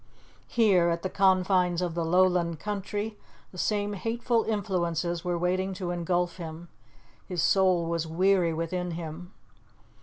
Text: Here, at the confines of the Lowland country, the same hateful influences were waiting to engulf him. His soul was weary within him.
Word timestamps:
Here, 0.47 0.89
at 0.89 1.03
the 1.03 1.11
confines 1.11 1.79
of 1.79 1.93
the 1.93 2.03
Lowland 2.03 2.59
country, 2.59 3.19
the 3.51 3.59
same 3.59 3.93
hateful 3.93 4.43
influences 4.45 5.23
were 5.23 5.37
waiting 5.37 5.75
to 5.75 5.91
engulf 5.91 6.37
him. 6.37 6.69
His 7.27 7.43
soul 7.43 7.85
was 7.85 8.07
weary 8.07 8.51
within 8.51 8.89
him. 8.97 9.31